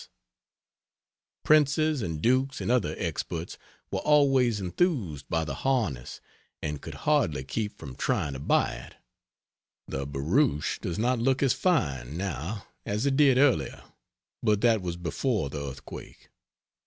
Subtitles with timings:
[1.43, 3.59] Princes and dukes and other experts
[3.91, 6.19] were always enthused by the harness
[6.59, 8.95] and could hardly keep from trying to buy it.
[9.87, 13.83] The barouche does not look as fine, now, as it did earlier
[14.41, 16.29] but that was before the earthquake.